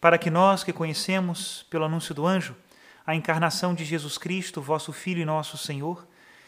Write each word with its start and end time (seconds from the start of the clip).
para 0.00 0.18
que 0.18 0.30
nós 0.30 0.62
que 0.62 0.72
conhecemos, 0.72 1.66
pelo 1.70 1.84
anúncio 1.84 2.14
do 2.14 2.26
anjo, 2.26 2.54
a 3.06 3.14
encarnação 3.14 3.74
de 3.74 3.84
Jesus 3.84 4.18
Cristo, 4.18 4.60
vosso 4.60 4.92
Filho 4.92 5.20
e 5.20 5.24
nosso 5.24 5.56
Senhor, 5.56 6.06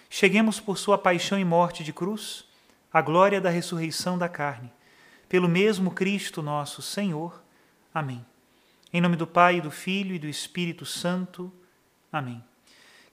cheguemos 0.09 0.61
por 0.61 0.79
sua 0.79 0.99
paixão 0.99 1.39
e 1.39 1.45
morte 1.45 1.83
de 1.83 1.93
cruz 1.93 2.45
à 2.93 3.01
glória 3.01 3.41
da 3.41 3.51
ressurreição 3.51 4.19
da 4.19 4.29
carne, 4.29 4.71
pelo 5.29 5.49
mesmo 5.49 5.91
Cristo 5.91 6.43
nosso 6.43 6.83
Senhor. 6.83 7.43
Amém. 7.95 8.25
Em 8.93 9.01
nome 9.01 9.17
do 9.17 9.27
Pai, 9.27 9.61
do 9.61 9.71
Filho 9.71 10.15
e 10.15 10.19
do 10.19 10.27
Espírito 10.27 10.85
Santo. 10.85 11.53
Amém. 12.13 12.43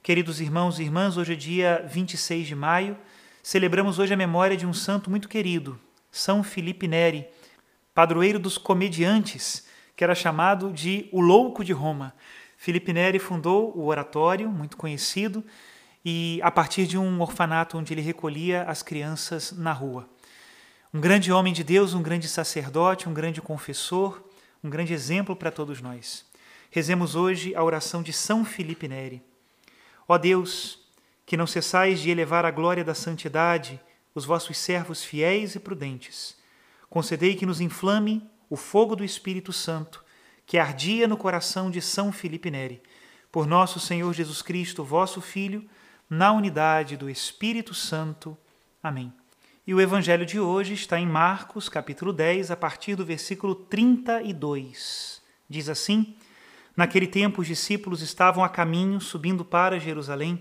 Queridos 0.02 0.40
irmãos 0.40 0.78
e 0.78 0.82
irmãs, 0.82 1.16
hoje 1.16 1.32
é 1.32 1.36
dia 1.36 1.86
26 1.88 2.46
de 2.46 2.54
maio. 2.54 2.98
Celebramos 3.42 3.98
hoje 3.98 4.12
a 4.12 4.16
memória 4.16 4.56
de 4.56 4.66
um 4.66 4.74
santo 4.74 5.08
muito 5.08 5.28
querido, 5.28 5.80
São 6.10 6.42
Felipe 6.42 6.86
Neri, 6.88 7.26
padroeiro 7.94 8.38
dos 8.38 8.58
comediantes 8.58 9.67
que 9.98 10.04
era 10.04 10.14
chamado 10.14 10.72
de 10.72 11.08
O 11.10 11.20
Louco 11.20 11.64
de 11.64 11.72
Roma. 11.72 12.14
Felipe 12.56 12.92
Neri 12.92 13.18
fundou 13.18 13.76
o 13.76 13.86
oratório, 13.86 14.48
muito 14.48 14.76
conhecido, 14.76 15.44
e 16.04 16.38
a 16.40 16.52
partir 16.52 16.86
de 16.86 16.96
um 16.96 17.20
orfanato 17.20 17.76
onde 17.76 17.92
ele 17.92 18.00
recolhia 18.00 18.62
as 18.62 18.80
crianças 18.80 19.50
na 19.50 19.72
rua. 19.72 20.08
Um 20.94 21.00
grande 21.00 21.32
homem 21.32 21.52
de 21.52 21.64
Deus, 21.64 21.94
um 21.94 22.00
grande 22.00 22.28
sacerdote, 22.28 23.08
um 23.08 23.12
grande 23.12 23.42
confessor, 23.42 24.22
um 24.62 24.70
grande 24.70 24.94
exemplo 24.94 25.34
para 25.34 25.50
todos 25.50 25.80
nós. 25.80 26.24
Rezemos 26.70 27.16
hoje 27.16 27.52
a 27.56 27.64
oração 27.64 28.00
de 28.00 28.12
São 28.12 28.44
Felipe 28.44 28.86
Neri. 28.86 29.20
Ó 30.06 30.16
Deus, 30.16 30.78
que 31.26 31.36
não 31.36 31.44
cessais 31.44 31.98
de 31.98 32.08
elevar 32.08 32.44
a 32.44 32.52
glória 32.52 32.84
da 32.84 32.94
santidade 32.94 33.80
os 34.14 34.24
vossos 34.24 34.58
servos 34.58 35.02
fiéis 35.02 35.56
e 35.56 35.58
prudentes, 35.58 36.36
concedei 36.88 37.34
que 37.34 37.44
nos 37.44 37.60
inflame 37.60 38.22
o 38.48 38.56
fogo 38.56 38.96
do 38.96 39.04
Espírito 39.04 39.52
Santo, 39.52 40.04
que 40.46 40.58
ardia 40.58 41.06
no 41.06 41.16
coração 41.16 41.70
de 41.70 41.80
São 41.80 42.10
Felipe 42.10 42.50
Neri, 42.50 42.82
por 43.30 43.46
nosso 43.46 43.78
Senhor 43.78 44.12
Jesus 44.14 44.40
Cristo, 44.40 44.82
vosso 44.82 45.20
Filho, 45.20 45.68
na 46.08 46.32
unidade 46.32 46.96
do 46.96 47.10
Espírito 47.10 47.74
Santo. 47.74 48.36
Amém. 48.82 49.12
E 49.66 49.74
o 49.74 49.80
evangelho 49.80 50.24
de 50.24 50.40
hoje 50.40 50.72
está 50.72 50.98
em 50.98 51.06
Marcos, 51.06 51.68
capítulo 51.68 52.10
10, 52.10 52.50
a 52.50 52.56
partir 52.56 52.94
do 52.94 53.04
versículo 53.04 53.54
32. 53.54 55.20
Diz 55.46 55.68
assim: 55.68 56.16
Naquele 56.74 57.06
tempo 57.06 57.42
os 57.42 57.46
discípulos 57.46 58.00
estavam 58.00 58.42
a 58.42 58.48
caminho, 58.48 58.98
subindo 58.98 59.44
para 59.44 59.78
Jerusalém. 59.78 60.40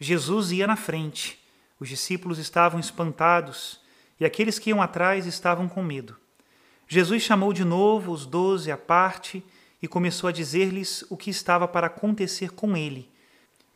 Jesus 0.00 0.50
ia 0.50 0.66
na 0.66 0.74
frente. 0.74 1.38
Os 1.78 1.88
discípulos 1.88 2.38
estavam 2.38 2.80
espantados 2.80 3.80
e 4.18 4.24
aqueles 4.24 4.58
que 4.58 4.70
iam 4.70 4.82
atrás 4.82 5.26
estavam 5.26 5.68
com 5.68 5.82
medo. 5.82 6.16
Jesus 6.86 7.22
chamou 7.22 7.52
de 7.52 7.64
novo 7.64 8.12
os 8.12 8.26
doze 8.26 8.70
à 8.70 8.76
parte 8.76 9.42
e 9.82 9.88
começou 9.88 10.28
a 10.28 10.32
dizer-lhes 10.32 11.04
o 11.10 11.16
que 11.16 11.30
estava 11.30 11.66
para 11.66 11.88
acontecer 11.88 12.50
com 12.50 12.76
ele. 12.76 13.10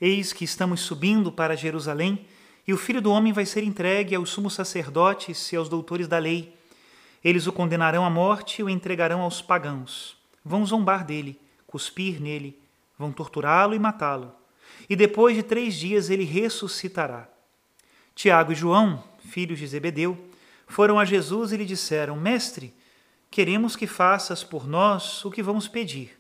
Eis 0.01 0.33
que 0.33 0.45
estamos 0.45 0.81
subindo 0.81 1.33
para 1.33 1.57
Jerusalém, 1.57 2.25
e 2.67 2.73
o 2.73 2.77
filho 2.77 3.01
do 3.01 3.11
homem 3.11 3.33
vai 3.33 3.47
ser 3.47 3.65
entregue 3.65 4.15
aos 4.15 4.31
sumos 4.31 4.53
sacerdotes 4.53 5.53
e 5.53 5.57
aos 5.57 5.69
doutores 5.69 6.07
da 6.07 6.19
lei. 6.19 6.55
Eles 7.25 7.47
o 7.47 7.53
condenarão 7.53 8.05
à 8.05 8.11
morte 8.11 8.61
e 8.61 8.63
o 8.63 8.69
entregarão 8.69 9.23
aos 9.23 9.41
pagãos. 9.41 10.17
Vão 10.45 10.65
zombar 10.65 11.05
dele, 11.05 11.41
cuspir 11.67 12.21
nele, 12.21 12.59
vão 12.99 13.11
torturá-lo 13.11 13.75
e 13.75 13.79
matá-lo. 13.79 14.33
E 14.89 14.95
depois 14.95 15.35
de 15.35 15.43
três 15.43 15.75
dias 15.75 16.11
ele 16.11 16.25
ressuscitará. 16.25 17.29
Tiago 18.15 18.53
e 18.53 18.55
João, 18.55 19.03
filhos 19.19 19.59
de 19.59 19.67
Zebedeu, 19.67 20.17
foram 20.67 20.99
a 20.99 21.05
Jesus 21.05 21.53
e 21.53 21.57
lhe 21.57 21.65
disseram: 21.65 22.17
Mestre, 22.17 22.75
Queremos 23.31 23.77
que 23.77 23.87
faças 23.87 24.43
por 24.43 24.67
nós 24.67 25.25
o 25.25 25.31
que 25.31 25.43
vamos 25.43 25.69
pedir. 25.69 26.19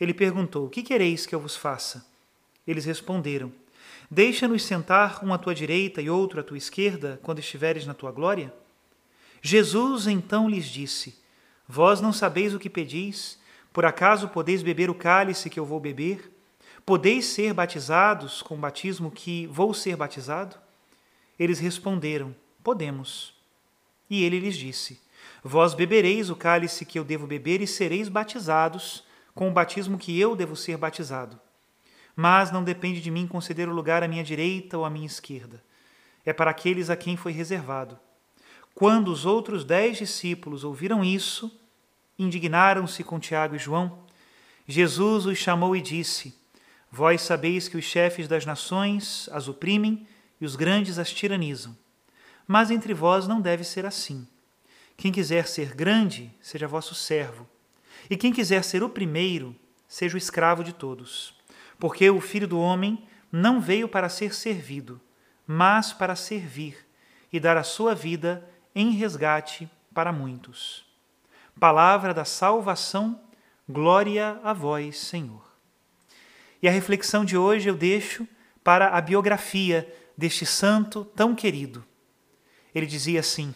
Ele 0.00 0.14
perguntou: 0.14 0.68
que 0.68 0.82
quereis 0.82 1.26
que 1.26 1.34
eu 1.34 1.40
vos 1.40 1.56
faça? 1.56 2.06
Eles 2.66 2.84
responderam: 2.84 3.52
Deixa-nos 4.10 4.62
sentar 4.62 5.24
um 5.24 5.32
à 5.32 5.38
tua 5.38 5.54
direita 5.54 6.00
e 6.00 6.08
outro 6.08 6.40
à 6.40 6.42
tua 6.42 6.56
esquerda, 6.56 7.20
quando 7.22 7.40
estiveres 7.40 7.86
na 7.86 7.94
tua 7.94 8.10
glória? 8.10 8.52
Jesus 9.42 10.06
então 10.06 10.48
lhes 10.48 10.66
disse: 10.66 11.18
Vós 11.66 12.00
não 12.00 12.12
sabeis 12.12 12.54
o 12.54 12.58
que 12.58 12.70
pedis? 12.70 13.38
Por 13.72 13.84
acaso 13.84 14.28
podeis 14.28 14.62
beber 14.62 14.88
o 14.88 14.94
cálice 14.94 15.50
que 15.50 15.60
eu 15.60 15.64
vou 15.64 15.78
beber? 15.78 16.32
Podeis 16.84 17.26
ser 17.26 17.52
batizados 17.52 18.40
com 18.40 18.54
o 18.54 18.58
batismo 18.58 19.10
que 19.10 19.46
vou 19.48 19.74
ser 19.74 19.94
batizado? 19.94 20.56
Eles 21.38 21.58
responderam: 21.58 22.34
Podemos. 22.64 23.34
E 24.08 24.24
ele 24.24 24.40
lhes 24.40 24.56
disse: 24.56 25.00
Vós 25.42 25.74
bebereis 25.74 26.30
o 26.30 26.36
cálice 26.36 26.84
que 26.84 26.98
eu 26.98 27.04
devo 27.04 27.26
beber 27.26 27.60
e 27.60 27.66
sereis 27.66 28.08
batizados 28.08 29.04
com 29.34 29.48
o 29.48 29.52
batismo 29.52 29.98
que 29.98 30.18
eu 30.18 30.34
devo 30.34 30.56
ser 30.56 30.76
batizado. 30.76 31.38
Mas 32.16 32.50
não 32.50 32.64
depende 32.64 33.00
de 33.00 33.10
mim 33.10 33.26
conceder 33.26 33.68
o 33.68 33.72
lugar 33.72 34.02
à 34.02 34.08
minha 34.08 34.24
direita 34.24 34.76
ou 34.76 34.84
à 34.84 34.90
minha 34.90 35.06
esquerda. 35.06 35.62
É 36.26 36.32
para 36.32 36.50
aqueles 36.50 36.90
a 36.90 36.96
quem 36.96 37.16
foi 37.16 37.30
reservado. 37.30 37.98
Quando 38.74 39.08
os 39.08 39.24
outros 39.24 39.64
dez 39.64 39.98
discípulos 39.98 40.64
ouviram 40.64 41.04
isso, 41.04 41.50
indignaram-se 42.18 43.04
com 43.04 43.20
Tiago 43.20 43.54
e 43.54 43.58
João. 43.58 44.00
Jesus 44.66 45.26
os 45.26 45.38
chamou 45.38 45.76
e 45.76 45.80
disse: 45.80 46.34
Vós 46.90 47.22
sabeis 47.22 47.68
que 47.68 47.76
os 47.76 47.84
chefes 47.84 48.26
das 48.26 48.44
nações 48.44 49.28
as 49.32 49.46
oprimem 49.46 50.06
e 50.40 50.44
os 50.44 50.56
grandes 50.56 50.98
as 50.98 51.12
tiranizam. 51.12 51.76
Mas 52.46 52.70
entre 52.70 52.92
vós 52.94 53.28
não 53.28 53.40
deve 53.40 53.62
ser 53.62 53.86
assim. 53.86 54.26
Quem 54.98 55.12
quiser 55.12 55.46
ser 55.46 55.76
grande, 55.76 56.34
seja 56.40 56.66
vosso 56.66 56.92
servo. 56.92 57.48
E 58.10 58.16
quem 58.16 58.32
quiser 58.32 58.64
ser 58.64 58.82
o 58.82 58.88
primeiro, 58.88 59.54
seja 59.86 60.16
o 60.16 60.18
escravo 60.18 60.64
de 60.64 60.72
todos. 60.72 61.36
Porque 61.78 62.10
o 62.10 62.20
Filho 62.20 62.48
do 62.48 62.58
Homem 62.58 63.06
não 63.30 63.60
veio 63.60 63.88
para 63.88 64.08
ser 64.08 64.34
servido, 64.34 65.00
mas 65.46 65.92
para 65.92 66.16
servir 66.16 66.84
e 67.32 67.38
dar 67.38 67.56
a 67.56 67.62
sua 67.62 67.94
vida 67.94 68.44
em 68.74 68.90
resgate 68.90 69.70
para 69.94 70.12
muitos. 70.12 70.84
Palavra 71.60 72.12
da 72.12 72.24
salvação, 72.24 73.20
glória 73.68 74.40
a 74.42 74.52
vós, 74.52 74.98
Senhor. 74.98 75.46
E 76.60 76.66
a 76.66 76.72
reflexão 76.72 77.24
de 77.24 77.36
hoje 77.36 77.68
eu 77.68 77.76
deixo 77.76 78.26
para 78.64 78.88
a 78.88 79.00
biografia 79.00 79.94
deste 80.16 80.44
santo 80.44 81.04
tão 81.04 81.36
querido. 81.36 81.84
Ele 82.74 82.86
dizia 82.86 83.20
assim: 83.20 83.54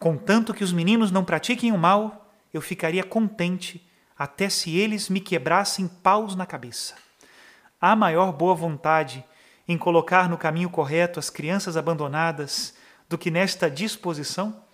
Contanto 0.00 0.54
que 0.54 0.64
os 0.64 0.72
meninos 0.72 1.10
não 1.10 1.22
pratiquem 1.22 1.72
o 1.72 1.78
mal, 1.78 2.32
eu 2.54 2.62
ficaria 2.62 3.04
contente 3.04 3.86
até 4.18 4.48
se 4.48 4.74
eles 4.74 5.10
me 5.10 5.20
quebrassem 5.20 5.86
paus 5.86 6.34
na 6.34 6.46
cabeça. 6.46 6.94
Há 7.78 7.94
maior 7.94 8.32
boa 8.32 8.54
vontade 8.54 9.22
em 9.68 9.76
colocar 9.76 10.26
no 10.26 10.38
caminho 10.38 10.70
correto 10.70 11.18
as 11.18 11.28
crianças 11.28 11.76
abandonadas 11.76 12.74
do 13.10 13.18
que 13.18 13.30
nesta 13.30 13.70
disposição? 13.70 14.64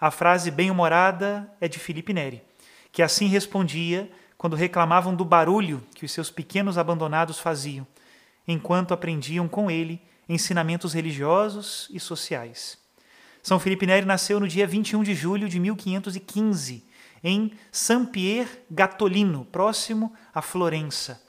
A 0.00 0.10
frase 0.10 0.50
bem-humorada 0.50 1.48
é 1.60 1.68
de 1.68 1.78
Felipe 1.78 2.12
Neri, 2.12 2.42
que 2.90 3.04
assim 3.04 3.28
respondia 3.28 4.10
quando 4.36 4.56
reclamavam 4.56 5.14
do 5.14 5.24
barulho 5.24 5.80
que 5.94 6.04
os 6.04 6.10
seus 6.10 6.28
pequenos 6.28 6.76
abandonados 6.76 7.38
faziam, 7.38 7.86
enquanto 8.48 8.92
aprendiam 8.92 9.46
com 9.46 9.70
ele 9.70 10.02
ensinamentos 10.28 10.92
religiosos 10.92 11.88
e 11.92 12.00
sociais. 12.00 12.81
São 13.42 13.58
Felipe 13.58 13.86
Neri 13.86 14.06
nasceu 14.06 14.38
no 14.38 14.46
dia 14.46 14.66
21 14.68 15.02
de 15.02 15.16
julho 15.16 15.48
de 15.48 15.58
1515, 15.58 16.84
em 17.24 17.52
Saint-Pierre 17.72 18.48
Gatolino, 18.70 19.44
próximo 19.46 20.12
a 20.32 20.40
Florença. 20.40 21.20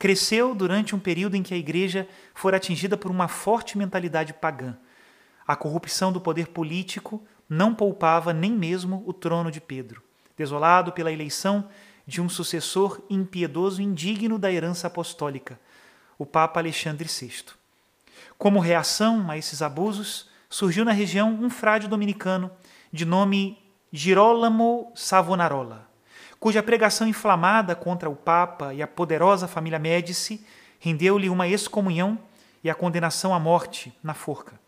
Cresceu 0.00 0.52
durante 0.52 0.96
um 0.96 0.98
período 0.98 1.36
em 1.36 1.42
que 1.44 1.54
a 1.54 1.56
igreja 1.56 2.08
fora 2.34 2.56
atingida 2.56 2.96
por 2.96 3.08
uma 3.08 3.28
forte 3.28 3.78
mentalidade 3.78 4.32
pagã. 4.32 4.76
A 5.46 5.54
corrupção 5.54 6.12
do 6.12 6.20
poder 6.20 6.48
político 6.48 7.24
não 7.48 7.72
poupava 7.72 8.32
nem 8.32 8.50
mesmo 8.50 9.04
o 9.06 9.12
trono 9.12 9.50
de 9.50 9.60
Pedro, 9.60 10.02
desolado 10.36 10.92
pela 10.92 11.12
eleição 11.12 11.68
de 12.04 12.20
um 12.20 12.28
sucessor 12.28 13.00
impiedoso 13.08 13.80
indigno 13.80 14.40
da 14.40 14.50
herança 14.50 14.88
apostólica, 14.88 15.58
o 16.18 16.26
Papa 16.26 16.58
Alexandre 16.58 17.08
VI. 17.08 17.44
Como 18.36 18.58
reação 18.58 19.30
a 19.30 19.38
esses 19.38 19.62
abusos, 19.62 20.28
surgiu 20.48 20.84
na 20.84 20.92
região 20.92 21.30
um 21.30 21.50
frade 21.50 21.88
dominicano 21.88 22.50
de 22.92 23.04
nome 23.04 23.58
Girolamo 23.92 24.90
Savonarola, 24.94 25.86
cuja 26.40 26.62
pregação 26.62 27.06
inflamada 27.06 27.74
contra 27.74 28.08
o 28.08 28.16
Papa 28.16 28.72
e 28.72 28.82
a 28.82 28.86
poderosa 28.86 29.46
família 29.46 29.78
Médici 29.78 30.44
rendeu-lhe 30.78 31.28
uma 31.28 31.46
excomunhão 31.46 32.18
e 32.62 32.70
a 32.70 32.74
condenação 32.74 33.34
à 33.34 33.38
morte 33.38 33.92
na 34.02 34.14
forca. 34.14 34.58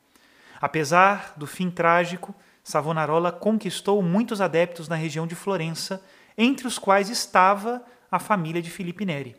Apesar 0.60 1.34
do 1.36 1.46
fim 1.46 1.70
trágico, 1.70 2.34
Savonarola 2.62 3.32
conquistou 3.32 4.02
muitos 4.02 4.40
adeptos 4.40 4.88
na 4.88 4.96
região 4.96 5.26
de 5.26 5.34
Florença, 5.34 6.02
entre 6.36 6.66
os 6.66 6.78
quais 6.78 7.08
estava 7.08 7.82
a 8.10 8.18
família 8.18 8.60
de 8.60 8.70
Filipe 8.70 9.04
Neri. 9.04 9.36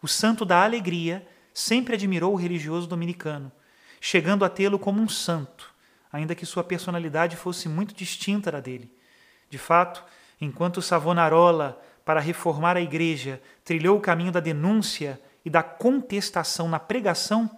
O 0.00 0.08
santo 0.08 0.44
da 0.44 0.64
alegria 0.64 1.26
sempre 1.52 1.94
admirou 1.94 2.32
o 2.32 2.36
religioso 2.36 2.86
dominicano, 2.86 3.52
chegando 4.00 4.44
a 4.44 4.48
tê-lo 4.48 4.78
como 4.78 5.00
um 5.00 5.08
santo, 5.08 5.72
ainda 6.12 6.34
que 6.34 6.46
sua 6.46 6.64
personalidade 6.64 7.36
fosse 7.36 7.68
muito 7.68 7.94
distinta 7.94 8.50
da 8.52 8.60
dele. 8.60 8.92
De 9.50 9.58
fato, 9.58 10.04
enquanto 10.40 10.82
Savonarola, 10.82 11.80
para 12.04 12.20
reformar 12.20 12.76
a 12.76 12.80
igreja, 12.80 13.40
trilhou 13.64 13.98
o 13.98 14.00
caminho 14.00 14.32
da 14.32 14.40
denúncia 14.40 15.20
e 15.44 15.50
da 15.50 15.62
contestação 15.62 16.68
na 16.68 16.78
pregação, 16.78 17.50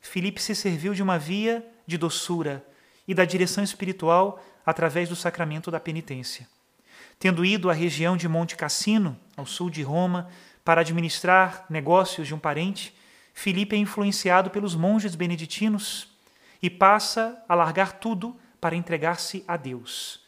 Filipe 0.00 0.40
se 0.40 0.54
serviu 0.54 0.92
de 0.94 1.02
uma 1.02 1.18
via 1.18 1.64
de 1.86 1.96
doçura 1.96 2.64
e 3.08 3.14
da 3.14 3.24
direção 3.24 3.64
espiritual 3.64 4.42
através 4.64 5.08
do 5.08 5.16
sacramento 5.16 5.70
da 5.70 5.80
penitência. 5.80 6.48
Tendo 7.18 7.44
ido 7.44 7.70
à 7.70 7.72
região 7.72 8.16
de 8.16 8.28
Monte 8.28 8.56
Cassino, 8.56 9.18
ao 9.36 9.46
sul 9.46 9.70
de 9.70 9.82
Roma, 9.82 10.28
para 10.64 10.80
administrar 10.80 11.64
negócios 11.68 12.26
de 12.26 12.34
um 12.34 12.38
parente, 12.38 12.94
Filipe 13.34 13.74
é 13.74 13.78
influenciado 13.78 14.48
pelos 14.48 14.74
monges 14.76 15.16
beneditinos 15.16 16.08
e 16.62 16.70
passa 16.70 17.44
a 17.46 17.54
largar 17.54 17.94
tudo 17.94 18.34
para 18.60 18.76
entregar-se 18.76 19.44
a 19.46 19.56
Deus. 19.56 20.24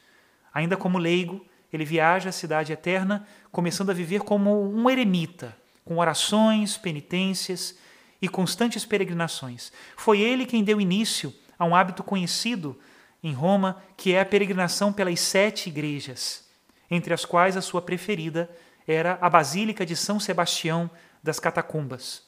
Ainda 0.52 0.76
como 0.76 0.98
leigo, 0.98 1.46
ele 1.72 1.84
viaja 1.84 2.28
à 2.28 2.32
cidade 2.32 2.72
eterna, 2.72 3.26
começando 3.50 3.90
a 3.90 3.94
viver 3.94 4.20
como 4.20 4.68
um 4.70 4.90
eremita, 4.90 5.56
com 5.84 5.98
orações, 5.98 6.76
penitências 6.76 7.78
e 8.20 8.28
constantes 8.28 8.84
peregrinações. 8.84 9.72
Foi 9.96 10.20
ele 10.20 10.44
quem 10.44 10.64
deu 10.64 10.80
início 10.80 11.32
a 11.58 11.64
um 11.64 11.74
hábito 11.74 12.02
conhecido 12.02 12.78
em 13.22 13.32
Roma, 13.32 13.82
que 13.96 14.12
é 14.12 14.20
a 14.20 14.26
peregrinação 14.26 14.92
pelas 14.92 15.20
sete 15.20 15.68
igrejas, 15.68 16.44
entre 16.90 17.14
as 17.14 17.24
quais 17.24 17.56
a 17.56 17.62
sua 17.62 17.80
preferida 17.80 18.50
era 18.86 19.16
a 19.20 19.30
Basílica 19.30 19.86
de 19.86 19.96
São 19.96 20.20
Sebastião 20.20 20.90
das 21.22 21.40
Catacumbas. 21.40 22.25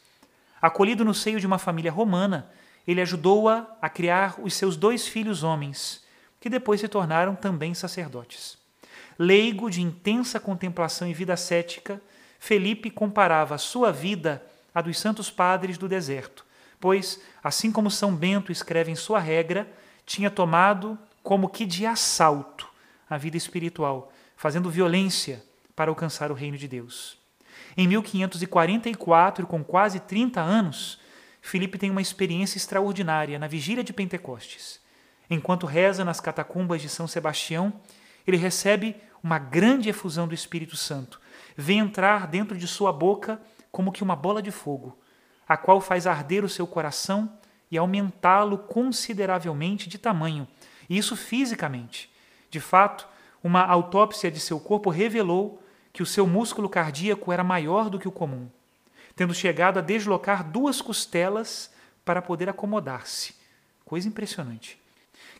Acolhido 0.60 1.04
no 1.04 1.14
seio 1.14 1.40
de 1.40 1.46
uma 1.46 1.58
família 1.58 1.92
romana, 1.92 2.50
ele 2.86 3.00
ajudou-a 3.00 3.66
a 3.80 3.88
criar 3.88 4.36
os 4.40 4.54
seus 4.54 4.76
dois 4.76 5.06
filhos 5.06 5.42
homens, 5.42 6.04
que 6.40 6.48
depois 6.48 6.80
se 6.80 6.88
tornaram 6.88 7.34
também 7.34 7.74
sacerdotes. 7.74 8.56
Leigo 9.18 9.70
de 9.70 9.82
intensa 9.82 10.40
contemplação 10.40 11.08
e 11.08 11.12
vida 11.12 11.36
cética, 11.36 12.00
Felipe 12.38 12.90
comparava 12.90 13.56
a 13.56 13.58
sua 13.58 13.92
vida 13.92 14.42
à 14.74 14.80
dos 14.80 14.98
santos 14.98 15.30
padres 15.30 15.76
do 15.76 15.88
deserto, 15.88 16.46
pois, 16.80 17.20
assim 17.42 17.72
como 17.72 17.90
São 17.90 18.14
Bento 18.14 18.52
escreve 18.52 18.90
em 18.90 18.96
sua 18.96 19.18
regra, 19.18 19.70
tinha 20.06 20.30
tomado 20.30 20.98
como 21.22 21.48
que 21.48 21.66
de 21.66 21.84
assalto 21.84 22.68
a 23.10 23.18
vida 23.18 23.36
espiritual, 23.36 24.12
fazendo 24.36 24.70
violência 24.70 25.44
para 25.74 25.90
alcançar 25.90 26.30
o 26.30 26.34
reino 26.34 26.56
de 26.56 26.68
Deus. 26.68 27.17
Em 27.80 27.86
1544, 27.86 29.46
com 29.46 29.62
quase 29.62 30.00
30 30.00 30.40
anos, 30.40 30.98
Filipe 31.40 31.78
tem 31.78 31.92
uma 31.92 32.02
experiência 32.02 32.58
extraordinária 32.58 33.38
na 33.38 33.46
vigília 33.46 33.84
de 33.84 33.92
Pentecostes. 33.92 34.80
Enquanto 35.30 35.64
reza 35.64 36.04
nas 36.04 36.18
catacumbas 36.18 36.82
de 36.82 36.88
São 36.88 37.06
Sebastião, 37.06 37.72
ele 38.26 38.36
recebe 38.36 38.96
uma 39.22 39.38
grande 39.38 39.88
efusão 39.88 40.26
do 40.26 40.34
Espírito 40.34 40.76
Santo. 40.76 41.20
Vê 41.56 41.74
entrar 41.74 42.26
dentro 42.26 42.58
de 42.58 42.66
sua 42.66 42.92
boca 42.92 43.40
como 43.70 43.92
que 43.92 44.02
uma 44.02 44.16
bola 44.16 44.42
de 44.42 44.50
fogo, 44.50 44.98
a 45.46 45.56
qual 45.56 45.80
faz 45.80 46.04
arder 46.04 46.44
o 46.44 46.48
seu 46.48 46.66
coração 46.66 47.38
e 47.70 47.78
aumentá-lo 47.78 48.58
consideravelmente 48.58 49.88
de 49.88 49.98
tamanho, 49.98 50.48
e 50.90 50.98
isso 50.98 51.14
fisicamente. 51.14 52.12
De 52.50 52.58
fato, 52.58 53.06
uma 53.40 53.64
autópsia 53.64 54.32
de 54.32 54.40
seu 54.40 54.58
corpo 54.58 54.90
revelou 54.90 55.62
que 55.98 56.02
o 56.04 56.06
seu 56.06 56.28
músculo 56.28 56.68
cardíaco 56.68 57.32
era 57.32 57.42
maior 57.42 57.90
do 57.90 57.98
que 57.98 58.06
o 58.06 58.12
comum, 58.12 58.48
tendo 59.16 59.34
chegado 59.34 59.80
a 59.80 59.82
deslocar 59.82 60.48
duas 60.48 60.80
costelas 60.80 61.72
para 62.04 62.22
poder 62.22 62.48
acomodar-se. 62.48 63.34
Coisa 63.84 64.06
impressionante. 64.06 64.78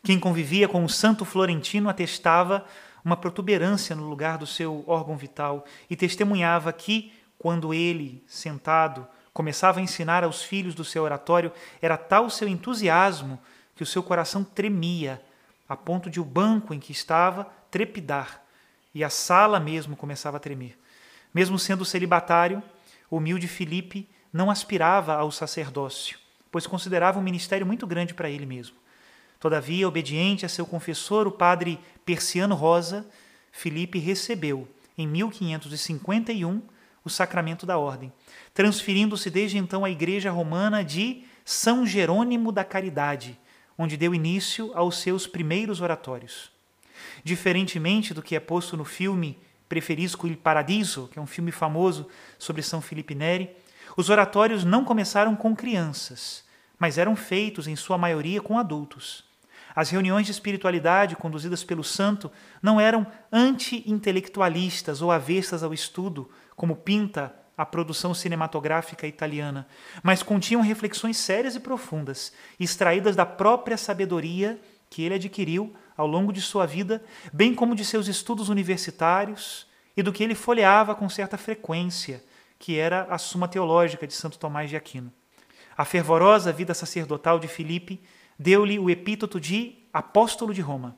Quem 0.02 0.18
convivia 0.18 0.66
com 0.66 0.84
o 0.84 0.88
santo 0.88 1.24
florentino 1.24 1.88
atestava 1.88 2.66
uma 3.04 3.16
protuberância 3.16 3.94
no 3.94 4.08
lugar 4.08 4.36
do 4.36 4.48
seu 4.48 4.82
órgão 4.84 5.16
vital 5.16 5.64
e 5.88 5.94
testemunhava 5.94 6.72
que, 6.72 7.12
quando 7.38 7.72
ele, 7.72 8.20
sentado, 8.26 9.06
começava 9.32 9.78
a 9.78 9.82
ensinar 9.82 10.24
aos 10.24 10.42
filhos 10.42 10.74
do 10.74 10.84
seu 10.84 11.04
oratório, 11.04 11.52
era 11.80 11.96
tal 11.96 12.26
o 12.26 12.30
seu 12.30 12.48
entusiasmo 12.48 13.38
que 13.76 13.84
o 13.84 13.86
seu 13.86 14.02
coração 14.02 14.42
tremia, 14.42 15.22
a 15.68 15.76
ponto 15.76 16.10
de 16.10 16.18
o 16.18 16.24
banco 16.24 16.74
em 16.74 16.80
que 16.80 16.90
estava 16.90 17.48
trepidar 17.70 18.47
e 18.94 19.04
a 19.04 19.10
sala 19.10 19.60
mesmo 19.60 19.96
começava 19.96 20.36
a 20.36 20.40
tremer. 20.40 20.78
Mesmo 21.32 21.58
sendo 21.58 21.84
celibatário, 21.84 22.62
o 23.10 23.16
humilde 23.16 23.46
Filipe 23.48 24.08
não 24.32 24.50
aspirava 24.50 25.14
ao 25.14 25.30
sacerdócio, 25.30 26.18
pois 26.50 26.66
considerava 26.66 27.18
um 27.18 27.22
ministério 27.22 27.66
muito 27.66 27.86
grande 27.86 28.14
para 28.14 28.30
ele 28.30 28.46
mesmo. 28.46 28.76
Todavia, 29.40 29.86
obediente 29.86 30.44
a 30.44 30.48
seu 30.48 30.66
confessor, 30.66 31.26
o 31.26 31.32
padre 31.32 31.78
Persiano 32.04 32.54
Rosa, 32.54 33.06
Filipe 33.52 33.98
recebeu, 33.98 34.68
em 34.96 35.06
1551, 35.06 36.62
o 37.04 37.10
sacramento 37.10 37.64
da 37.64 37.78
ordem, 37.78 38.12
transferindo-se 38.52 39.30
desde 39.30 39.56
então 39.56 39.84
à 39.84 39.90
Igreja 39.90 40.30
Romana 40.30 40.84
de 40.84 41.24
São 41.44 41.86
Jerônimo 41.86 42.50
da 42.50 42.64
Caridade, 42.64 43.38
onde 43.78 43.96
deu 43.96 44.14
início 44.14 44.72
aos 44.74 44.98
seus 44.98 45.26
primeiros 45.26 45.80
oratórios. 45.80 46.50
Diferentemente 47.22 48.12
do 48.14 48.22
que 48.22 48.36
é 48.36 48.40
posto 48.40 48.76
no 48.76 48.84
filme 48.84 49.38
Preferisco 49.68 50.26
il 50.26 50.36
Paradiso, 50.36 51.08
que 51.12 51.18
é 51.18 51.22
um 51.22 51.26
filme 51.26 51.52
famoso 51.52 52.08
sobre 52.38 52.62
São 52.62 52.80
Felipe 52.80 53.14
Neri, 53.14 53.50
os 53.96 54.08
oratórios 54.08 54.64
não 54.64 54.84
começaram 54.84 55.36
com 55.36 55.54
crianças, 55.54 56.44
mas 56.78 56.96
eram 56.96 57.14
feitos, 57.16 57.66
em 57.66 57.76
sua 57.76 57.98
maioria, 57.98 58.40
com 58.40 58.58
adultos. 58.58 59.24
As 59.74 59.90
reuniões 59.90 60.26
de 60.26 60.32
espiritualidade 60.32 61.16
conduzidas 61.16 61.62
pelo 61.62 61.84
santo 61.84 62.30
não 62.62 62.80
eram 62.80 63.06
anti-intelectualistas 63.32 65.02
ou 65.02 65.10
avestas 65.12 65.62
ao 65.62 65.74
estudo, 65.74 66.30
como 66.56 66.76
pinta 66.76 67.34
a 67.56 67.66
produção 67.66 68.14
cinematográfica 68.14 69.06
italiana, 69.06 69.66
mas 70.02 70.22
continham 70.22 70.62
reflexões 70.62 71.16
sérias 71.16 71.56
e 71.56 71.60
profundas, 71.60 72.32
extraídas 72.58 73.16
da 73.16 73.26
própria 73.26 73.76
sabedoria 73.76 74.60
que 74.90 75.02
ele 75.02 75.14
adquiriu 75.14 75.74
ao 75.96 76.06
longo 76.06 76.32
de 76.32 76.40
sua 76.40 76.66
vida, 76.66 77.02
bem 77.32 77.54
como 77.54 77.74
de 77.74 77.84
seus 77.84 78.06
estudos 78.08 78.48
universitários 78.48 79.66
e 79.96 80.02
do 80.02 80.12
que 80.12 80.22
ele 80.22 80.34
folheava 80.34 80.94
com 80.94 81.08
certa 81.08 81.36
frequência, 81.36 82.22
que 82.58 82.78
era 82.78 83.02
a 83.10 83.18
Suma 83.18 83.48
Teológica 83.48 84.06
de 84.06 84.14
Santo 84.14 84.38
Tomás 84.38 84.70
de 84.70 84.76
Aquino. 84.76 85.12
A 85.76 85.84
fervorosa 85.84 86.52
vida 86.52 86.74
sacerdotal 86.74 87.38
de 87.38 87.48
Filipe 87.48 88.00
deu-lhe 88.38 88.78
o 88.78 88.88
epíteto 88.88 89.40
de 89.40 89.76
apóstolo 89.92 90.54
de 90.54 90.60
Roma. 90.60 90.96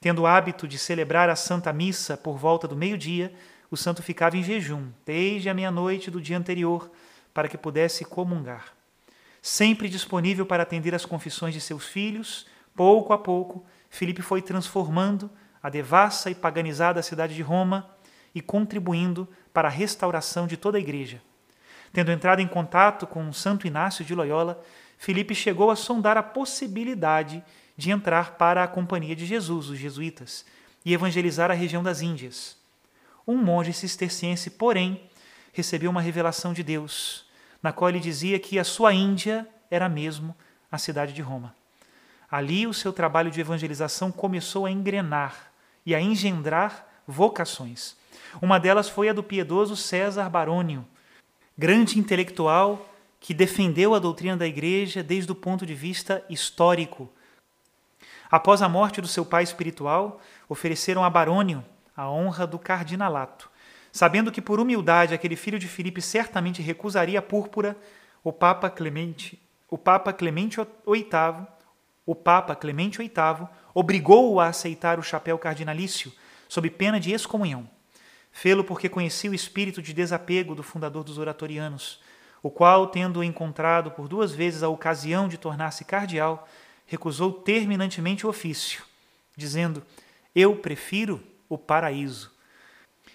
Tendo 0.00 0.22
o 0.22 0.26
hábito 0.26 0.68
de 0.68 0.78
celebrar 0.78 1.28
a 1.28 1.36
Santa 1.36 1.72
Missa 1.72 2.16
por 2.16 2.38
volta 2.38 2.68
do 2.68 2.76
meio-dia, 2.76 3.32
o 3.70 3.76
santo 3.76 4.02
ficava 4.02 4.36
em 4.36 4.42
jejum 4.42 4.88
desde 5.04 5.48
a 5.48 5.54
meia-noite 5.54 6.10
do 6.10 6.20
dia 6.20 6.38
anterior 6.38 6.90
para 7.34 7.48
que 7.48 7.58
pudesse 7.58 8.04
comungar. 8.04 8.72
Sempre 9.42 9.88
disponível 9.88 10.46
para 10.46 10.62
atender 10.62 10.94
às 10.94 11.04
confissões 11.04 11.54
de 11.54 11.60
seus 11.60 11.86
filhos, 11.86 12.46
pouco 12.78 13.12
a 13.12 13.18
pouco, 13.18 13.66
Filipe 13.90 14.22
foi 14.22 14.40
transformando 14.40 15.28
a 15.60 15.68
devassa 15.68 16.30
e 16.30 16.34
paganizada 16.34 17.02
cidade 17.02 17.34
de 17.34 17.42
Roma 17.42 17.90
e 18.32 18.40
contribuindo 18.40 19.26
para 19.52 19.66
a 19.66 19.70
restauração 19.70 20.46
de 20.46 20.56
toda 20.56 20.78
a 20.78 20.80
igreja. 20.80 21.20
Tendo 21.92 22.12
entrado 22.12 22.40
em 22.40 22.46
contato 22.46 23.04
com 23.04 23.32
Santo 23.32 23.66
Inácio 23.66 24.04
de 24.04 24.14
Loyola, 24.14 24.62
Filipe 24.96 25.34
chegou 25.34 25.72
a 25.72 25.76
sondar 25.76 26.16
a 26.16 26.22
possibilidade 26.22 27.42
de 27.76 27.90
entrar 27.90 28.36
para 28.36 28.62
a 28.62 28.68
Companhia 28.68 29.16
de 29.16 29.26
Jesus, 29.26 29.70
os 29.70 29.78
jesuítas, 29.78 30.46
e 30.84 30.94
evangelizar 30.94 31.50
a 31.50 31.54
região 31.54 31.82
das 31.82 32.00
Índias. 32.00 32.56
Um 33.26 33.36
monge 33.36 33.72
cisterciense, 33.72 34.50
porém, 34.50 35.02
recebeu 35.52 35.90
uma 35.90 36.00
revelação 36.00 36.52
de 36.52 36.62
Deus, 36.62 37.26
na 37.60 37.72
qual 37.72 37.90
ele 37.90 37.98
dizia 37.98 38.38
que 38.38 38.56
a 38.56 38.62
sua 38.62 38.94
Índia 38.94 39.48
era 39.68 39.88
mesmo 39.88 40.32
a 40.70 40.78
cidade 40.78 41.12
de 41.12 41.22
Roma. 41.22 41.57
Ali 42.30 42.66
o 42.66 42.74
seu 42.74 42.92
trabalho 42.92 43.30
de 43.30 43.40
evangelização 43.40 44.12
começou 44.12 44.66
a 44.66 44.70
engrenar 44.70 45.50
e 45.84 45.94
a 45.94 46.00
engendrar 46.00 46.86
vocações. 47.06 47.96
Uma 48.42 48.60
delas 48.60 48.88
foi 48.88 49.08
a 49.08 49.12
do 49.12 49.22
piedoso 49.22 49.74
César 49.74 50.28
Barônio, 50.28 50.84
grande 51.56 51.98
intelectual 51.98 52.86
que 53.18 53.32
defendeu 53.32 53.94
a 53.94 53.98
doutrina 53.98 54.36
da 54.36 54.46
Igreja 54.46 55.02
desde 55.02 55.32
o 55.32 55.34
ponto 55.34 55.64
de 55.64 55.74
vista 55.74 56.24
histórico. 56.28 57.10
Após 58.30 58.60
a 58.60 58.68
morte 58.68 59.00
do 59.00 59.08
seu 59.08 59.24
pai 59.24 59.42
espiritual, 59.42 60.20
ofereceram 60.48 61.02
a 61.02 61.10
Barônio 61.10 61.64
a 61.96 62.10
honra 62.10 62.46
do 62.46 62.58
cardinalato. 62.58 63.50
Sabendo 63.90 64.30
que 64.30 64.42
por 64.42 64.60
humildade 64.60 65.14
aquele 65.14 65.34
filho 65.34 65.58
de 65.58 65.66
Filipe 65.66 66.00
certamente 66.00 66.62
recusaria 66.62 67.18
a 67.18 67.22
púrpura, 67.22 67.76
o 68.22 68.32
Papa 68.32 68.68
Clemente, 68.70 69.40
o 69.68 69.76
Papa 69.76 70.12
Clemente 70.12 70.58
VIII, 70.86 71.46
o 72.08 72.14
Papa 72.14 72.56
Clemente 72.56 72.96
VIII 72.96 73.46
obrigou-o 73.74 74.40
a 74.40 74.46
aceitar 74.46 74.98
o 74.98 75.02
chapéu 75.02 75.38
cardinalício 75.38 76.10
sob 76.48 76.70
pena 76.70 76.98
de 76.98 77.12
excomunhão. 77.12 77.68
Fê-lo 78.32 78.64
porque 78.64 78.88
conhecia 78.88 79.30
o 79.30 79.34
espírito 79.34 79.82
de 79.82 79.92
desapego 79.92 80.54
do 80.54 80.62
fundador 80.62 81.04
dos 81.04 81.18
oratorianos, 81.18 82.00
o 82.42 82.50
qual, 82.50 82.86
tendo 82.86 83.22
encontrado 83.22 83.90
por 83.90 84.08
duas 84.08 84.32
vezes 84.32 84.62
a 84.62 84.70
ocasião 84.70 85.28
de 85.28 85.36
tornar-se 85.36 85.84
cardeal, 85.84 86.48
recusou 86.86 87.30
terminantemente 87.30 88.26
o 88.26 88.30
ofício, 88.30 88.84
dizendo: 89.36 89.82
Eu 90.34 90.56
prefiro 90.56 91.22
o 91.46 91.58
paraíso, 91.58 92.32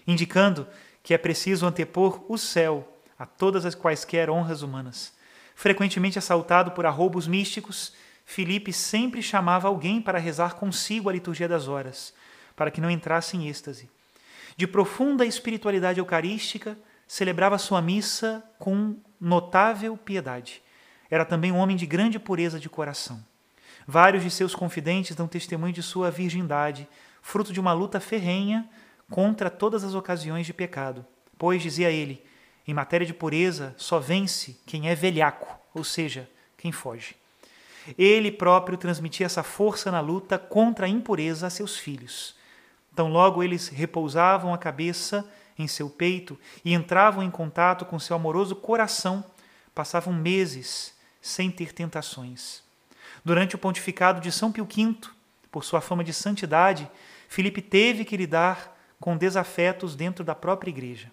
indicando 0.06 0.68
que 1.02 1.16
é 1.16 1.18
preciso 1.18 1.66
antepor 1.66 2.24
o 2.30 2.38
céu 2.38 2.88
a 3.18 3.26
todas 3.26 3.66
as 3.66 3.74
quaisquer 3.74 4.30
honras 4.30 4.62
humanas. 4.62 5.14
Frequentemente 5.56 6.20
assaltado 6.20 6.72
por 6.72 6.86
arroubos 6.86 7.26
místicos, 7.28 7.94
Filipe 8.34 8.74
sempre 8.74 9.22
chamava 9.22 9.68
alguém 9.68 10.02
para 10.02 10.20
rezar 10.20 10.56
consigo 10.56 11.10
a 11.10 11.14
liturgia 11.14 11.48
das 11.48 11.68
horas, 11.68 12.14
para 12.56 12.72
que 12.72 12.82
não 12.82 12.90
entrasse 12.90 13.38
em 13.38 13.48
êxtase 13.48 13.90
de 14.56 14.68
profunda 14.68 15.26
espiritualidade 15.26 16.00
eucarística, 16.00 16.78
celebrava 17.08 17.58
sua 17.58 17.82
missa 17.82 18.44
com 18.60 18.96
notável 19.20 19.98
piedade. 19.98 20.62
Era 21.10 21.26
também 21.26 21.52
um 21.52 21.58
homem 21.58 21.76
de 21.76 21.86
grande 21.86 22.20
pureza 22.20 22.60
de 22.60 22.70
coração. 22.70 23.24
Vários 23.88 24.24
de 24.24 24.32
seus 24.32 24.56
confidentes 24.56 25.16
dão 25.16 25.28
testemunho 25.28 25.74
de 25.74 25.84
sua 25.84 26.10
virgindade, 26.10 26.88
fruto 27.22 27.52
de 27.52 27.60
uma 27.60 27.74
luta 27.74 28.00
ferrenha 28.00 28.68
contra 29.10 29.50
todas 29.50 29.84
as 29.84 29.94
ocasiões 29.94 30.46
de 30.46 30.54
pecado. 30.54 31.06
Pois, 31.38 31.62
dizia 31.62 31.92
ele, 31.92 32.24
em 32.68 32.74
matéria 32.74 33.06
de 33.06 33.14
pureza 33.14 33.76
só 33.78 34.00
vence 34.00 34.58
quem 34.66 34.90
é 34.90 34.96
velhaco, 34.96 35.60
ou 35.74 35.84
seja, 35.84 36.30
quem 36.58 36.72
foge. 36.72 37.16
Ele 37.98 38.32
próprio 38.32 38.78
transmitia 38.78 39.26
essa 39.26 39.44
força 39.44 39.92
na 39.92 40.00
luta 40.00 40.38
contra 40.38 40.86
a 40.86 40.90
impureza 40.90 41.48
a 41.48 41.50
seus 41.50 41.78
filhos. 41.78 42.36
Tão 42.96 43.12
logo 43.12 43.44
eles 43.44 43.68
repousavam 43.68 44.54
a 44.54 44.58
cabeça 44.58 45.28
em 45.58 45.68
seu 45.68 45.90
peito 45.90 46.38
e 46.64 46.74
entravam 46.74 47.24
em 47.24 47.32
contato 47.32 47.86
com 47.86 48.00
seu 48.00 48.16
amoroso 48.16 48.56
coração, 48.56 49.24
passavam 49.74 50.14
meses 50.14 50.94
sem 51.22 51.50
ter 51.50 51.74
tentações. 51.74 52.62
Durante 53.24 53.56
o 53.56 53.60
pontificado 53.60 54.20
de 54.20 54.32
São 54.32 54.52
Pio 54.52 54.66
V, 54.66 54.96
por 55.52 55.64
sua 55.64 55.82
fama 55.82 56.04
de 56.04 56.14
santidade, 56.14 56.90
Filipe 57.30 57.62
teve 57.62 58.04
que 58.04 58.18
lidar 58.18 58.76
com 59.00 59.18
desafetos 59.18 59.96
dentro 59.96 60.24
da 60.24 60.36
própria 60.36 60.70
igreja. 60.70 61.12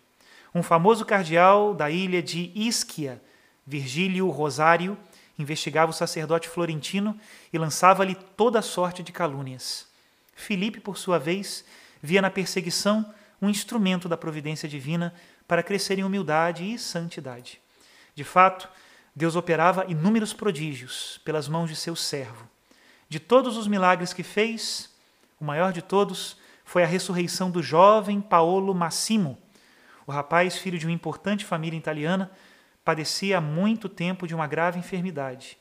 Um 0.55 0.63
famoso 0.63 1.05
cardeal 1.05 1.75
da 1.75 1.91
ilha 1.91 2.23
de 2.23 2.51
Ischia, 2.55 3.23
Virgílio 3.67 4.29
Rosário, 4.29 4.99
investigava 5.41 5.91
o 5.91 5.95
sacerdote 5.95 6.49
florentino 6.49 7.19
e 7.53 7.59
lançava-lhe 7.59 8.15
toda 8.15 8.63
sorte 8.63 9.03
de 9.03 9.13
calúnias. 9.13 9.87
Filipe, 10.35 10.81
por 10.81 10.97
sua 10.97 11.19
vez, 11.19 11.65
via 12.03 12.23
na 12.23 12.31
perseguição 12.31 13.13
um 13.41 13.49
instrumento 13.49 14.09
da 14.09 14.17
providência 14.17 14.69
divina 14.69 15.15
para 15.47 15.63
crescer 15.63 15.99
em 15.99 16.05
humildade 16.05 16.65
e 16.65 16.79
santidade. 16.79 17.61
De 18.15 18.25
fato, 18.25 18.69
Deus 19.15 19.37
operava 19.37 19.87
inúmeros 19.89 20.33
prodígios 20.33 21.21
pelas 21.25 21.49
mãos 21.49 21.69
de 21.69 21.77
seu 21.77 21.97
servo. 21.97 22.49
De 23.09 23.19
todos 23.19 23.57
os 23.57 23.67
milagres 23.67 24.13
que 24.13 24.23
fez, 24.23 24.91
o 25.41 25.45
maior 25.45 25.73
de 25.73 25.83
todos 25.83 26.37
foi 26.65 26.85
a 26.85 26.87
ressurreição 26.87 27.51
do 27.51 27.63
jovem 27.63 28.21
Paolo 28.21 28.73
Massimo. 28.75 29.37
O 30.07 30.13
rapaz, 30.13 30.57
filho 30.57 30.79
de 30.79 30.87
uma 30.87 30.93
importante 30.93 31.45
família 31.45 31.77
italiana, 31.77 32.31
padecia 32.91 33.39
há 33.39 33.41
muito 33.41 33.89
tempo 33.89 34.27
de 34.27 34.35
uma 34.35 34.49
grave 34.49 34.77
enfermidade. 34.77 35.57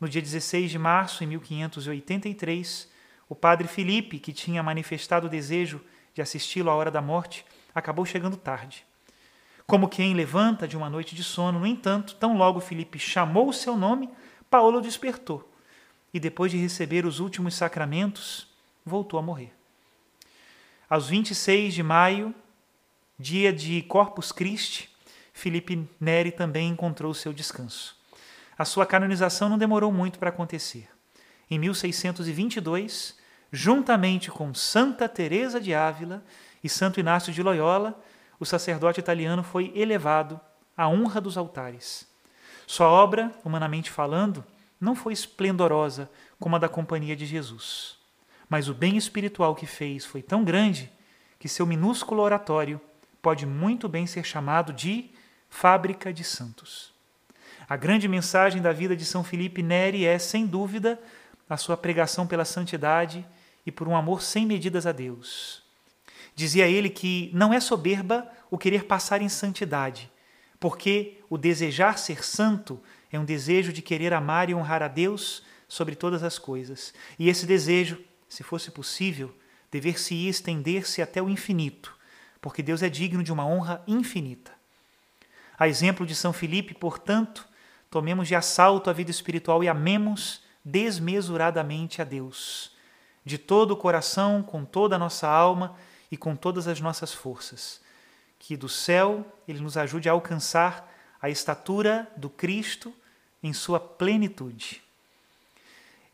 No 0.00 0.08
dia 0.08 0.20
16 0.20 0.68
de 0.68 0.76
março 0.76 1.20
de 1.20 1.26
1583, 1.26 2.90
o 3.28 3.34
padre 3.36 3.68
Felipe, 3.68 4.18
que 4.18 4.32
tinha 4.32 4.60
manifestado 4.60 5.28
o 5.28 5.30
desejo 5.30 5.80
de 6.12 6.20
assisti-lo 6.20 6.68
à 6.68 6.74
hora 6.74 6.90
da 6.90 7.00
morte, 7.00 7.46
acabou 7.72 8.04
chegando 8.04 8.36
tarde. 8.36 8.84
Como 9.68 9.88
quem 9.88 10.14
levanta 10.14 10.66
de 10.66 10.76
uma 10.76 10.90
noite 10.90 11.14
de 11.14 11.22
sono, 11.22 11.60
no 11.60 11.66
entanto, 11.66 12.16
tão 12.16 12.36
logo 12.36 12.58
Felipe 12.58 12.98
chamou 12.98 13.50
o 13.50 13.52
seu 13.52 13.76
nome, 13.76 14.10
Paulo 14.50 14.80
despertou 14.80 15.48
e, 16.12 16.18
depois 16.18 16.50
de 16.50 16.58
receber 16.58 17.06
os 17.06 17.20
últimos 17.20 17.54
sacramentos, 17.54 18.48
voltou 18.84 19.16
a 19.20 19.22
morrer. 19.22 19.52
Aos 20.90 21.08
26 21.08 21.72
de 21.72 21.84
maio, 21.84 22.34
dia 23.16 23.52
de 23.52 23.80
Corpus 23.82 24.32
Christi, 24.32 24.90
Felipe 25.38 25.88
Neri 26.00 26.32
também 26.32 26.68
encontrou 26.68 27.14
seu 27.14 27.32
descanso. 27.32 27.96
A 28.58 28.64
sua 28.64 28.84
canonização 28.84 29.48
não 29.48 29.56
demorou 29.56 29.92
muito 29.92 30.18
para 30.18 30.30
acontecer. 30.30 30.88
Em 31.48 31.60
1622, 31.60 33.16
juntamente 33.52 34.32
com 34.32 34.52
Santa 34.52 35.08
Teresa 35.08 35.60
de 35.60 35.72
Ávila 35.72 36.24
e 36.62 36.68
Santo 36.68 36.98
Inácio 36.98 37.32
de 37.32 37.40
Loyola, 37.40 38.02
o 38.40 38.44
sacerdote 38.44 38.98
italiano 38.98 39.44
foi 39.44 39.70
elevado 39.76 40.40
à 40.76 40.88
honra 40.88 41.20
dos 41.20 41.38
altares. 41.38 42.08
Sua 42.66 42.88
obra, 42.88 43.32
humanamente 43.44 43.92
falando, 43.92 44.44
não 44.80 44.96
foi 44.96 45.12
esplendorosa 45.12 46.10
como 46.40 46.56
a 46.56 46.58
da 46.58 46.68
Companhia 46.68 47.14
de 47.14 47.24
Jesus, 47.24 47.96
mas 48.48 48.68
o 48.68 48.74
bem 48.74 48.96
espiritual 48.96 49.54
que 49.54 49.66
fez 49.66 50.04
foi 50.04 50.20
tão 50.20 50.42
grande 50.42 50.90
que 51.38 51.48
seu 51.48 51.64
minúsculo 51.64 52.22
oratório 52.22 52.80
pode 53.22 53.46
muito 53.46 53.88
bem 53.88 54.04
ser 54.04 54.24
chamado 54.24 54.72
de 54.72 55.16
fábrica 55.48 56.12
de 56.12 56.24
santos. 56.24 56.92
A 57.68 57.76
grande 57.76 58.08
mensagem 58.08 58.62
da 58.62 58.72
vida 58.72 58.96
de 58.96 59.04
São 59.04 59.22
Felipe 59.22 59.62
Neri 59.62 60.06
é, 60.06 60.18
sem 60.18 60.46
dúvida, 60.46 60.98
a 61.48 61.56
sua 61.56 61.76
pregação 61.76 62.26
pela 62.26 62.44
santidade 62.44 63.26
e 63.66 63.72
por 63.72 63.88
um 63.88 63.96
amor 63.96 64.22
sem 64.22 64.46
medidas 64.46 64.86
a 64.86 64.92
Deus. 64.92 65.62
Dizia 66.34 66.66
ele 66.66 66.88
que 66.88 67.30
não 67.34 67.52
é 67.52 67.60
soberba 67.60 68.30
o 68.50 68.56
querer 68.56 68.84
passar 68.84 69.20
em 69.20 69.28
santidade, 69.28 70.10
porque 70.60 71.20
o 71.28 71.36
desejar 71.36 71.98
ser 71.98 72.24
santo 72.24 72.80
é 73.12 73.18
um 73.18 73.24
desejo 73.24 73.72
de 73.72 73.82
querer 73.82 74.12
amar 74.12 74.48
e 74.48 74.54
honrar 74.54 74.82
a 74.82 74.88
Deus 74.88 75.42
sobre 75.66 75.94
todas 75.94 76.22
as 76.22 76.38
coisas. 76.38 76.94
E 77.18 77.28
esse 77.28 77.44
desejo, 77.44 78.02
se 78.28 78.42
fosse 78.42 78.70
possível, 78.70 79.34
dever-se 79.70 80.26
estender-se 80.26 81.02
até 81.02 81.22
o 81.22 81.28
infinito, 81.28 81.96
porque 82.40 82.62
Deus 82.62 82.82
é 82.82 82.88
digno 82.88 83.22
de 83.22 83.32
uma 83.32 83.46
honra 83.46 83.82
infinita. 83.86 84.57
A 85.58 85.66
exemplo 85.66 86.06
de 86.06 86.14
São 86.14 86.32
Filipe, 86.32 86.72
portanto, 86.72 87.46
tomemos 87.90 88.28
de 88.28 88.34
assalto 88.34 88.88
a 88.88 88.92
vida 88.92 89.10
espiritual 89.10 89.64
e 89.64 89.68
amemos 89.68 90.42
desmesuradamente 90.64 92.00
a 92.00 92.04
Deus, 92.04 92.72
de 93.24 93.38
todo 93.38 93.72
o 93.72 93.76
coração, 93.76 94.42
com 94.42 94.64
toda 94.64 94.96
a 94.96 94.98
nossa 94.98 95.26
alma 95.26 95.74
e 96.10 96.16
com 96.16 96.36
todas 96.36 96.68
as 96.68 96.80
nossas 96.80 97.12
forças. 97.12 97.80
Que 98.38 98.56
do 98.56 98.68
céu 98.68 99.26
Ele 99.48 99.60
nos 99.60 99.76
ajude 99.76 100.08
a 100.08 100.12
alcançar 100.12 100.88
a 101.20 101.28
estatura 101.28 102.08
do 102.16 102.30
Cristo 102.30 102.94
em 103.42 103.52
sua 103.52 103.80
plenitude. 103.80 104.82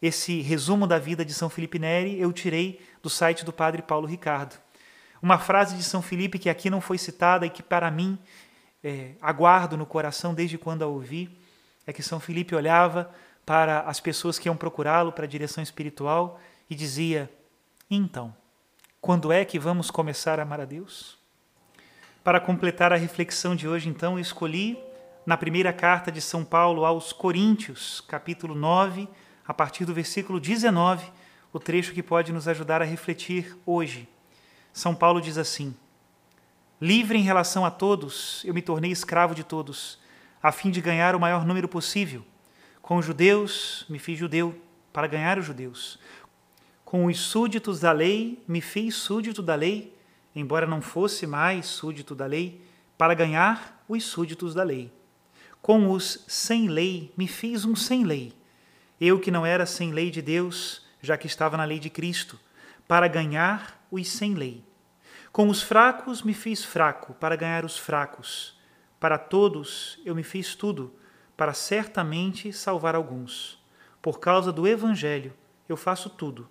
Esse 0.00 0.40
resumo 0.40 0.86
da 0.86 0.98
vida 0.98 1.24
de 1.24 1.34
São 1.34 1.48
Felipe 1.48 1.78
Neri 1.78 2.18
eu 2.20 2.32
tirei 2.32 2.80
do 3.02 3.10
site 3.10 3.44
do 3.44 3.52
Padre 3.52 3.82
Paulo 3.82 4.06
Ricardo. 4.06 4.58
Uma 5.22 5.38
frase 5.38 5.76
de 5.76 5.82
São 5.82 6.02
Felipe 6.02 6.38
que 6.38 6.50
aqui 6.50 6.68
não 6.68 6.80
foi 6.80 6.98
citada 6.98 7.46
e 7.46 7.50
que 7.50 7.62
para 7.62 7.90
mim 7.90 8.18
é, 8.84 9.12
aguardo 9.22 9.78
no 9.78 9.86
coração 9.86 10.34
desde 10.34 10.58
quando 10.58 10.82
a 10.82 10.86
ouvi, 10.86 11.34
é 11.86 11.92
que 11.92 12.02
São 12.02 12.20
Felipe 12.20 12.54
olhava 12.54 13.10
para 13.46 13.80
as 13.80 13.98
pessoas 13.98 14.38
que 14.38 14.46
iam 14.46 14.56
procurá-lo 14.56 15.10
para 15.10 15.24
a 15.24 15.28
direção 15.28 15.62
espiritual 15.62 16.38
e 16.68 16.74
dizia: 16.74 17.30
Então, 17.90 18.36
quando 19.00 19.32
é 19.32 19.42
que 19.44 19.58
vamos 19.58 19.90
começar 19.90 20.38
a 20.38 20.42
amar 20.42 20.60
a 20.60 20.64
Deus? 20.66 21.16
Para 22.22 22.40
completar 22.40 22.92
a 22.92 22.96
reflexão 22.96 23.56
de 23.56 23.66
hoje, 23.66 23.88
então, 23.88 24.18
escolhi 24.18 24.78
na 25.26 25.36
primeira 25.36 25.72
carta 25.72 26.12
de 26.12 26.20
São 26.20 26.44
Paulo 26.44 26.84
aos 26.84 27.12
Coríntios, 27.12 28.02
capítulo 28.02 28.54
9, 28.54 29.08
a 29.46 29.54
partir 29.54 29.86
do 29.86 29.94
versículo 29.94 30.38
19, 30.38 31.10
o 31.52 31.58
trecho 31.58 31.92
que 31.92 32.02
pode 32.02 32.32
nos 32.32 32.48
ajudar 32.48 32.82
a 32.82 32.84
refletir 32.84 33.56
hoje. 33.64 34.08
São 34.72 34.94
Paulo 34.94 35.20
diz 35.20 35.38
assim: 35.38 35.74
Livre 36.84 37.16
em 37.16 37.22
relação 37.22 37.64
a 37.64 37.70
todos, 37.70 38.44
eu 38.44 38.52
me 38.52 38.60
tornei 38.60 38.92
escravo 38.92 39.34
de 39.34 39.42
todos, 39.42 39.98
a 40.42 40.52
fim 40.52 40.70
de 40.70 40.82
ganhar 40.82 41.16
o 41.16 41.18
maior 41.18 41.46
número 41.46 41.66
possível. 41.66 42.22
Com 42.82 42.98
os 42.98 43.06
judeus, 43.06 43.86
me 43.88 43.98
fiz 43.98 44.18
judeu, 44.18 44.54
para 44.92 45.06
ganhar 45.06 45.38
os 45.38 45.46
judeus. 45.46 45.98
Com 46.84 47.06
os 47.06 47.18
súditos 47.18 47.80
da 47.80 47.90
lei, 47.90 48.44
me 48.46 48.60
fiz 48.60 48.96
súdito 48.96 49.40
da 49.40 49.54
lei, 49.54 49.96
embora 50.36 50.66
não 50.66 50.82
fosse 50.82 51.26
mais 51.26 51.64
súdito 51.64 52.14
da 52.14 52.26
lei, 52.26 52.60
para 52.98 53.14
ganhar 53.14 53.82
os 53.88 54.04
súditos 54.04 54.52
da 54.52 54.62
lei. 54.62 54.92
Com 55.62 55.90
os 55.90 56.22
sem 56.28 56.68
lei, 56.68 57.10
me 57.16 57.26
fiz 57.26 57.64
um 57.64 57.74
sem 57.74 58.04
lei, 58.04 58.34
eu 59.00 59.18
que 59.18 59.30
não 59.30 59.46
era 59.46 59.64
sem 59.64 59.90
lei 59.90 60.10
de 60.10 60.20
Deus, 60.20 60.82
já 61.00 61.16
que 61.16 61.26
estava 61.26 61.56
na 61.56 61.64
lei 61.64 61.78
de 61.78 61.88
Cristo, 61.88 62.38
para 62.86 63.08
ganhar 63.08 63.82
os 63.90 64.06
sem 64.06 64.34
lei. 64.34 64.62
Com 65.34 65.48
os 65.48 65.60
fracos 65.60 66.22
me 66.22 66.32
fiz 66.32 66.64
fraco, 66.64 67.12
para 67.14 67.34
ganhar 67.34 67.64
os 67.64 67.76
fracos. 67.76 68.56
Para 69.00 69.18
todos 69.18 69.98
eu 70.04 70.14
me 70.14 70.22
fiz 70.22 70.54
tudo, 70.54 70.94
para 71.36 71.52
certamente 71.52 72.52
salvar 72.52 72.94
alguns. 72.94 73.60
Por 74.00 74.20
causa 74.20 74.52
do 74.52 74.64
Evangelho, 74.64 75.34
eu 75.68 75.76
faço 75.76 76.08
tudo, 76.08 76.48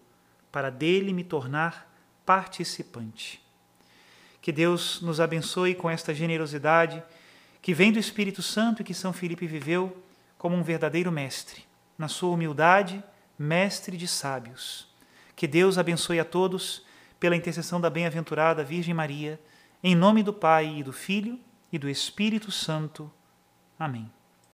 para 0.52 0.70
dele 0.70 1.14
me 1.14 1.24
tornar 1.24 1.90
participante. 2.26 3.42
Que 4.42 4.52
Deus 4.52 5.00
nos 5.02 5.22
abençoe 5.22 5.74
com 5.76 5.90
esta 5.90 6.14
generosidade 6.14 7.02
que 7.62 7.74
vem 7.74 7.90
do 7.90 8.00
Espírito 8.00 8.42
Santo 8.42 8.82
e 8.82 8.84
que 8.84 8.94
São 8.94 9.14
Filipe 9.14 9.48
viveu 9.48 10.04
como 10.38 10.58
um 10.58 10.62
verdadeiro 10.62 11.10
mestre, 11.10 11.64
na 11.98 12.10
sua 12.10 12.32
humildade, 12.32 13.02
mestre 13.40 13.96
de 13.96 14.10
sábios. 14.10 14.90
Que 15.38 15.48
Deus 15.48 15.78
abençoe 15.78 16.20
a 16.20 16.26
todos 16.26 16.84
pela 17.24 17.38
intercessão 17.38 17.80
da 17.80 17.90
bem-aventurada 17.90 18.66
Virgem 18.66 18.94
Maria, 18.94 19.40
em 19.82 19.96
nome 19.96 20.22
do 20.22 20.34
Pai 20.34 20.80
e 20.80 20.84
do 20.84 20.92
Filho 20.92 21.40
e 21.72 21.80
do 21.80 21.90
Espírito 21.90 22.52
Santo. 22.52 23.10
Amém. 23.80 24.12